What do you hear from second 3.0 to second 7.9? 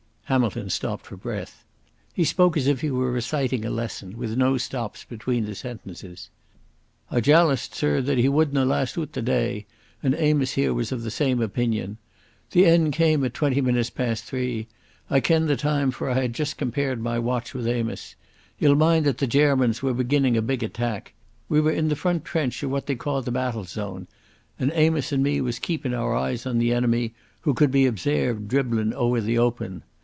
reciting a lesson, with no stops between the sentences. "I jaloused,